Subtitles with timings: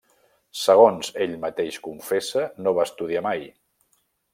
[0.61, 3.51] Segons ell mateix confessa, no va estudiar mai.